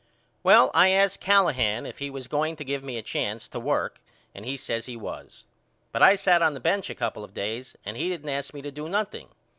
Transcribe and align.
Well 0.41 0.71
I 0.73 0.89
asked 0.89 1.19
Callahan 1.21 1.85
if 1.85 1.99
he 1.99 2.09
was 2.09 2.27
going 2.27 2.55
to 2.55 2.63
give 2.63 2.83
me 2.83 2.97
a 2.97 3.03
chance 3.03 3.47
to 3.49 3.59
work 3.59 3.99
and 4.33 4.47
he 4.47 4.57
says 4.57 4.87
he 4.87 4.97
was. 4.97 5.45
But 5.91 6.01
I 6.01 6.15
sat 6.15 6.41
on 6.41 6.55
the 6.55 6.59
bench 6.59 6.89
a 6.89 6.95
couple 6.95 7.23
of 7.23 7.35
days 7.35 7.75
and 7.85 7.95
he 7.95 8.09
didn't 8.09 8.29
ask 8.29 8.51
me 8.51 8.63
to 8.63 8.71
do 8.71 8.89
nothing. 8.89 9.27